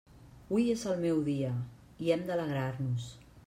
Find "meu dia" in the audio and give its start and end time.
1.03-1.53